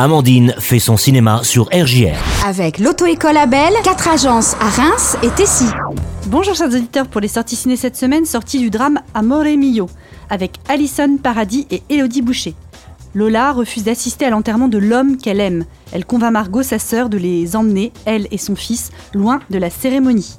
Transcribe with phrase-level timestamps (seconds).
[0.00, 2.14] Amandine fait son cinéma sur RJR.
[2.46, 5.64] Avec l'auto-école Abel, quatre agences à Reims et Tessy.
[6.28, 9.90] Bonjour chers auditeurs pour les sorties ciné cette semaine, sortie du drame Amore Mio,
[10.30, 12.54] avec Alison Paradis et Elodie Boucher.
[13.12, 15.64] Lola refuse d'assister à l'enterrement de l'homme qu'elle aime.
[15.90, 19.68] Elle convainc Margot, sa sœur, de les emmener, elle et son fils, loin de la
[19.68, 20.38] cérémonie.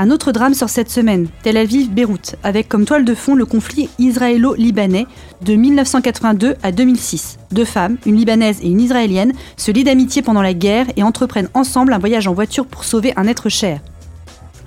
[0.00, 3.90] Un autre drame sort cette semaine, Tel Aviv-Beyrouth, avec comme toile de fond le conflit
[3.98, 5.06] israélo-libanais
[5.42, 7.38] de 1982 à 2006.
[7.52, 11.50] Deux femmes, une libanaise et une israélienne, se lient d'amitié pendant la guerre et entreprennent
[11.52, 13.80] ensemble un voyage en voiture pour sauver un être cher.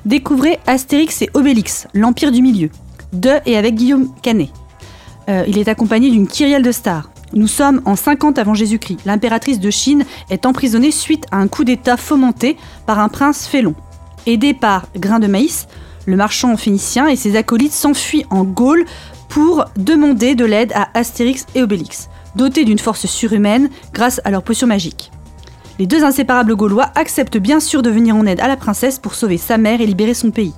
[0.05, 2.69] Découvrez Astérix et Obélix, l'Empire du Milieu,
[3.11, 4.49] de et avec Guillaume Canet.
[5.29, 7.09] Euh, il est accompagné d'une kyrielle de stars.
[7.33, 8.99] Nous sommes en 50 avant Jésus-Christ.
[9.07, 12.55] L'impératrice de Chine est emprisonnée suite à un coup d'État fomenté
[12.85, 13.73] par un prince félon.
[14.25, 15.67] Aidé par Grain de Maïs,
[16.05, 18.85] le marchand phénicien et ses acolytes s'enfuient en Gaule
[19.27, 24.43] pour demander de l'aide à Astérix et Obélix, dotés d'une force surhumaine grâce à leur
[24.43, 25.11] potion magique.
[25.79, 29.15] Les deux inséparables Gaulois acceptent bien sûr de venir en aide à la princesse pour
[29.15, 30.53] sauver sa mère et libérer son pays.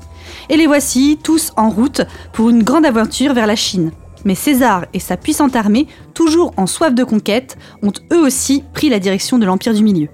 [0.50, 2.02] Et les voici tous en route
[2.34, 3.92] pour une grande aventure vers la Chine.
[4.26, 8.90] Mais César et sa puissante armée, toujours en soif de conquête, ont eux aussi pris
[8.90, 10.10] la direction de l'Empire du Milieu.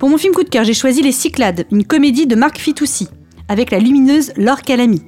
[0.00, 3.08] Pour mon film coup de cœur, j'ai choisi Les Cyclades, une comédie de Marc Fitoussi,
[3.48, 5.02] avec la lumineuse Laure Calamy.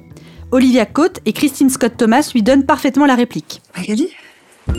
[0.51, 3.63] Olivia Cote et Christine Scott Thomas lui donnent parfaitement la réplique.
[3.75, 4.09] Magali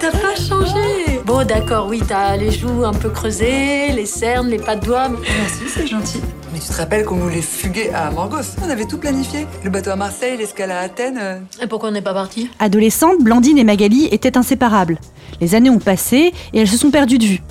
[0.00, 4.56] T'as pas changé Bon, d'accord, oui, t'as les joues un peu creusées, les cernes, les
[4.58, 5.10] pas de doigts.
[5.10, 6.22] Merci, c'est gentil.
[6.56, 9.46] Mais tu te rappelles qu'on voulait fuguer à Morgos On avait tout planifié.
[9.62, 11.18] Le bateau à Marseille, l'escale à Athènes.
[11.20, 11.38] euh.
[11.62, 14.96] Et pourquoi on n'est pas parti Adolescentes, Blandine et Magali étaient inséparables.
[15.42, 17.42] Les années ont passé et elles se sont perdues de vue.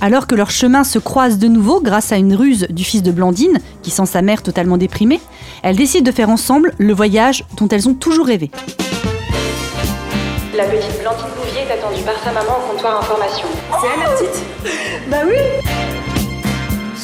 [0.00, 3.10] Alors que leurs chemins se croisent de nouveau grâce à une ruse du fils de
[3.10, 5.20] Blandine, qui sent sa mère totalement déprimée,
[5.64, 8.52] elles décident de faire ensemble le voyage dont elles ont toujours rêvé.
[10.56, 13.48] La petite Blandine Bouvier est attendue par sa maman au comptoir information.
[15.10, 15.91] C'est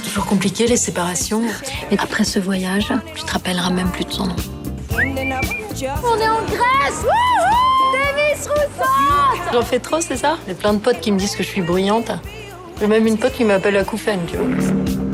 [0.09, 1.43] toujours compliqué les séparations.
[1.91, 4.37] Et après ce voyage, tu te rappelleras même plus de son nom.
[4.95, 7.05] On est en Grèce
[9.53, 10.39] J'en fais trop, c'est ça?
[10.47, 12.11] J'ai plein de potes qui me disent que je suis bruyante.
[12.81, 14.47] J'ai même une pote qui m'appelle la couffaine, tu vois.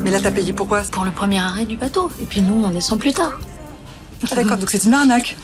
[0.03, 2.11] Mais là, t'as payé pourquoi Pour le premier arrêt du bateau.
[2.21, 3.39] Et puis nous, on descend plus tard.
[4.31, 5.37] Ah, D'accord, donc c'est une arnaque.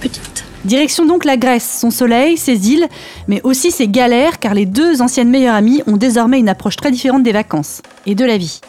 [0.00, 0.43] Petite.
[0.64, 2.88] Direction donc la Grèce, son soleil, ses îles,
[3.28, 6.90] mais aussi ses galères, car les deux anciennes meilleures amies ont désormais une approche très
[6.90, 8.60] différente des vacances et de la vie.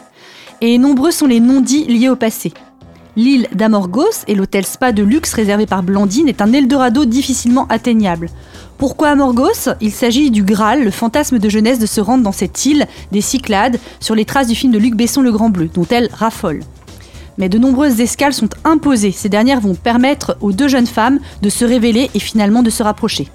[0.60, 2.52] Et nombreux sont les non-dits liés au passé.
[3.16, 8.28] L'île d'Amorgos et l'hôtel spa de luxe réservé par Blandine est un Eldorado difficilement atteignable.
[8.76, 9.70] Pourquoi Amorgos?
[9.80, 13.22] Il s'agit du Graal, le fantasme de jeunesse de se rendre dans cette île des
[13.22, 16.60] Cyclades, sur les traces du film de Luc Besson Le Grand Bleu, dont elle raffole.
[17.38, 19.12] Mais de nombreuses escales sont imposées.
[19.12, 22.82] Ces dernières vont permettre aux deux jeunes femmes de se révéler et finalement de se
[22.82, 23.28] rapprocher.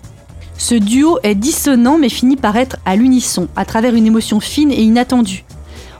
[0.57, 4.71] Ce duo est dissonant mais finit par être à l'unisson, à travers une émotion fine
[4.71, 5.43] et inattendue.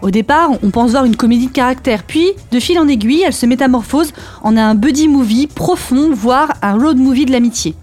[0.02, 3.34] Au départ, on pense voir une comédie de caractère, puis, de fil en aiguille, elle
[3.34, 7.76] se métamorphose en un buddy movie profond, voire un road movie de l'amitié.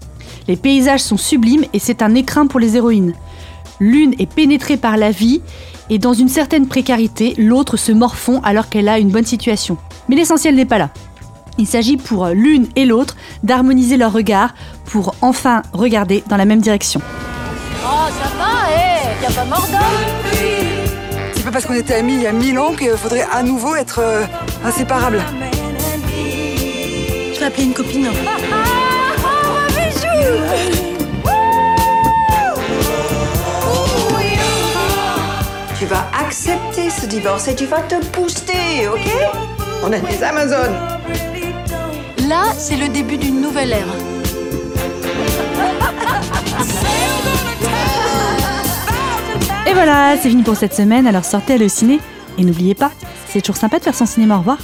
[0.49, 3.13] Les paysages sont sublimes et c'est un écrin pour les héroïnes.
[3.79, 5.41] L'une est pénétrée par la vie
[5.89, 9.77] et dans une certaine précarité, l'autre se morfond alors qu'elle a une bonne situation.
[10.07, 10.89] Mais l'essentiel n'est pas là.
[11.57, 14.53] Il s'agit pour l'une et l'autre d'harmoniser leurs regards
[14.85, 17.01] pour enfin regarder dans la même direction.
[17.83, 20.41] Oh, ça va, hé Y'a pas mort d'homme
[21.33, 23.75] C'est pas parce qu'on était amis il y a mille ans qu'il faudrait à nouveau
[23.75, 24.25] être euh,
[24.63, 25.21] inséparables.
[27.33, 28.09] Je vais appeler une copine.
[35.79, 39.09] Tu vas accepter ce divorce et tu vas te booster, ok?
[39.81, 40.75] On est des Amazones.
[42.27, 43.87] Là, c'est le début d'une nouvelle ère.
[49.65, 52.01] Et voilà, c'est fini pour cette semaine, alors sortez à le ciné.
[52.37, 52.91] Et n'oubliez pas,
[53.29, 54.57] c'est toujours sympa de faire son cinéma, au revoir.